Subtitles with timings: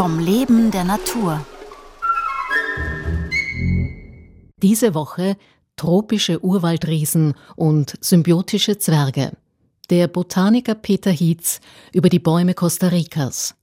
[0.00, 1.44] vom Leben der Natur.
[4.62, 5.36] Diese Woche
[5.76, 9.32] tropische Urwaldriesen und symbiotische Zwerge.
[9.90, 11.60] Der Botaniker Peter Hietz
[11.92, 13.54] über die Bäume Costa Ricas.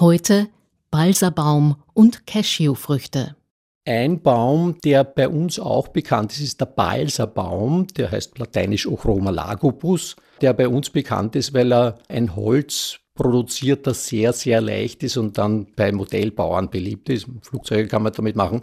[0.00, 0.48] Heute
[0.90, 3.36] Balsabaum und Cashewfrüchte.
[3.84, 9.28] Ein Baum, der bei uns auch bekannt ist, ist der Balsabaum, der heißt lateinisch Ochroma
[9.28, 15.02] lagopus, der bei uns bekannt ist, weil er ein Holz produziert, das sehr, sehr leicht
[15.02, 17.26] ist und dann bei Modellbauern beliebt ist.
[17.42, 18.62] Flugzeuge kann man damit machen.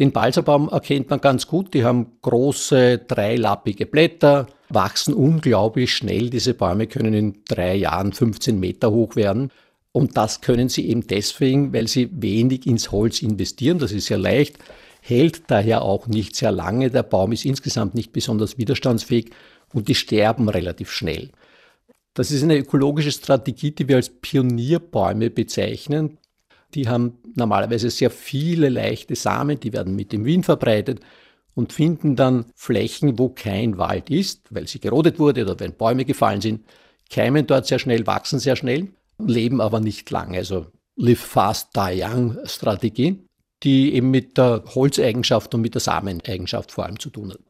[0.00, 1.72] Den Balsabaum erkennt man ganz gut.
[1.72, 6.30] Die haben große, dreilappige Blätter, wachsen unglaublich schnell.
[6.30, 9.52] Diese Bäume können in drei Jahren 15 Meter hoch werden.
[9.92, 13.78] Und das können sie eben deswegen, weil sie wenig ins Holz investieren.
[13.78, 14.58] Das ist sehr leicht,
[15.00, 16.90] hält daher auch nicht sehr lange.
[16.90, 19.30] Der Baum ist insgesamt nicht besonders widerstandsfähig
[19.72, 21.30] und die sterben relativ schnell.
[22.14, 26.18] Das ist eine ökologische Strategie, die wir als Pionierbäume bezeichnen.
[26.74, 31.00] Die haben normalerweise sehr viele leichte Samen, die werden mit dem Wind verbreitet
[31.54, 36.04] und finden dann Flächen, wo kein Wald ist, weil sie gerodet wurde oder wenn Bäume
[36.04, 36.64] gefallen sind,
[37.10, 40.38] keimen dort sehr schnell, wachsen sehr schnell, leben aber nicht lange.
[40.38, 43.24] Also Live Fast, Die Young Strategie,
[43.62, 47.40] die eben mit der Holzeigenschaft und mit der Sameneigenschaft vor allem zu tun hat.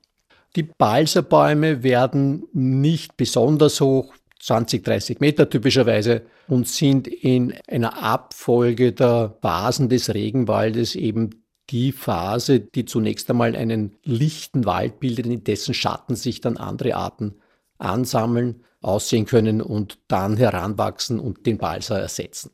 [0.56, 8.92] Die Balserbäume werden nicht besonders hoch, 20, 30 Meter typischerweise und sind in einer Abfolge
[8.92, 15.44] der Phasen des Regenwaldes eben die Phase, die zunächst einmal einen lichten Wald bildet, in
[15.44, 17.36] dessen Schatten sich dann andere Arten
[17.78, 22.50] ansammeln, aussehen können und dann heranwachsen und den Balsa ersetzen.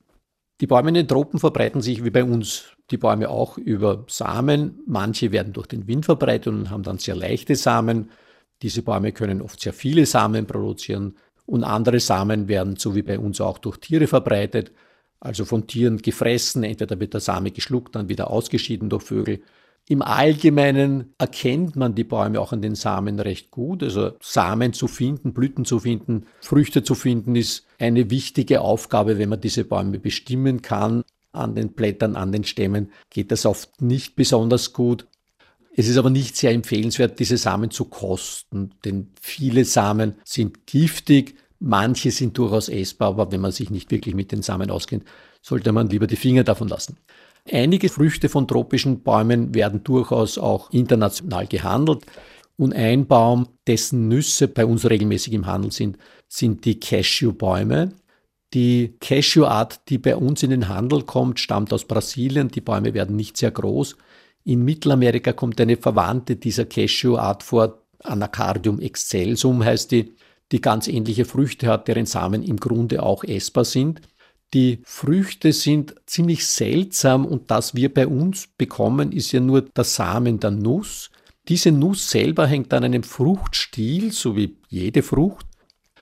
[0.61, 4.81] Die Bäume in den Tropen verbreiten sich wie bei uns die Bäume auch über Samen.
[4.87, 8.11] Manche werden durch den Wind verbreitet und haben dann sehr leichte Samen.
[8.63, 11.17] Diese Bäume können oft sehr viele Samen produzieren
[11.51, 14.71] und andere Samen werden, so wie bei uns auch, durch Tiere verbreitet,
[15.19, 19.43] also von Tieren gefressen, entweder wird der Same geschluckt, dann wieder ausgeschieden durch Vögel.
[19.89, 23.83] Im Allgemeinen erkennt man die Bäume auch an den Samen recht gut.
[23.83, 29.29] Also Samen zu finden, Blüten zu finden, Früchte zu finden, ist eine wichtige Aufgabe, wenn
[29.29, 31.03] man diese Bäume bestimmen kann.
[31.33, 35.09] An den Blättern, an den Stämmen geht das oft nicht besonders gut.
[35.75, 41.37] Es ist aber nicht sehr empfehlenswert, diese Samen zu kosten, denn viele Samen sind giftig,
[41.61, 45.05] manche sind durchaus essbar, aber wenn man sich nicht wirklich mit den Samen auskennt,
[45.43, 46.97] sollte man lieber die Finger davon lassen.
[47.51, 52.05] Einige Früchte von tropischen Bäumen werden durchaus auch international gehandelt.
[52.57, 55.97] Und ein Baum, dessen Nüsse bei uns regelmäßig im Handel sind,
[56.29, 57.93] sind die Cashewbäume.
[58.53, 62.49] Die Cashewart, die bei uns in den Handel kommt, stammt aus Brasilien.
[62.49, 63.97] Die Bäume werden nicht sehr groß.
[64.45, 70.15] In Mittelamerika kommt eine Verwandte dieser Cashew-Art vor, Anacardium excelsum heißt die,
[70.53, 74.01] die ganz ähnliche Früchte hat, deren Samen im Grunde auch essbar sind.
[74.53, 79.85] Die Früchte sind ziemlich seltsam und das wir bei uns bekommen, ist ja nur der
[79.85, 81.11] Samen der Nuss.
[81.49, 85.47] Diese Nuss selber hängt an einem Fruchtstiel, so wie jede Frucht.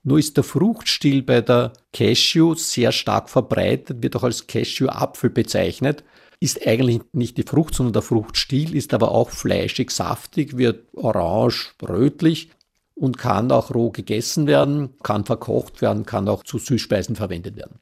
[0.03, 6.05] Nur ist der Fruchtstiel bei der Cashew sehr stark verbreitet, wird auch als Cashew-Apfel bezeichnet
[6.41, 11.75] ist eigentlich nicht die Frucht, sondern der Fruchtstiel, ist aber auch fleischig, saftig, wird orange,
[11.83, 12.51] rötlich
[12.99, 17.79] und kann auch roh gegessen werden, kann verkocht werden, kann auch zu Süßspeisen verwendet werden.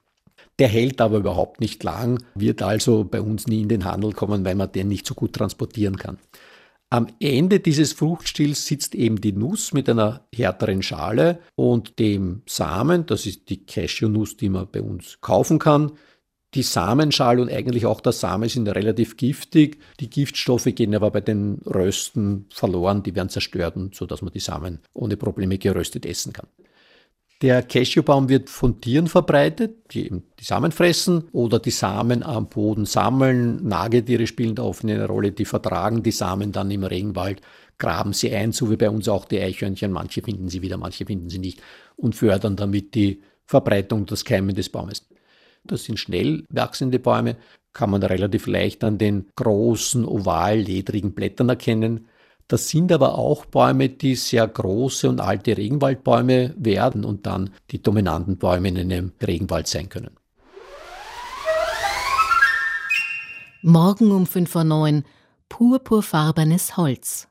[0.58, 4.44] Der hält aber überhaupt nicht lang, wird also bei uns nie in den Handel kommen,
[4.44, 6.18] weil man den nicht so gut transportieren kann.
[6.88, 13.06] Am Ende dieses Fruchtstils sitzt eben die Nuss mit einer härteren Schale und dem Samen,
[13.06, 15.92] das ist die Cashew-Nuss, die man bei uns kaufen kann,
[16.54, 19.78] die Samenschale und eigentlich auch der Same sind relativ giftig.
[20.00, 24.80] Die Giftstoffe gehen aber bei den Rösten verloren, die werden zerstört, sodass man die Samen
[24.94, 26.48] ohne Probleme geröstet essen kann.
[27.42, 32.48] Der Cashewbaum wird von Tieren verbreitet, die eben die Samen fressen oder die Samen am
[32.48, 33.62] Boden sammeln.
[33.68, 37.42] Nagetiere spielen da oft eine Rolle, die vertragen die Samen dann im Regenwald,
[37.76, 39.92] graben sie ein, so wie bei uns auch die Eichhörnchen.
[39.92, 41.60] Manche finden sie wieder, manche finden sie nicht
[41.96, 45.06] und fördern damit die Verbreitung des Keimen des Baumes.
[45.66, 47.36] Das sind schnell wachsende Bäume,
[47.72, 52.06] kann man relativ leicht an den großen, oval, ledrigen Blättern erkennen.
[52.48, 57.82] Das sind aber auch Bäume, die sehr große und alte Regenwaldbäume werden und dann die
[57.82, 60.16] dominanten Bäume in einem Regenwald sein können.
[63.62, 65.02] Morgen um 5.09 Uhr
[65.48, 67.28] purpurfarbenes Holz.